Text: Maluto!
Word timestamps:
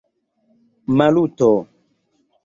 Maluto! 0.97 1.49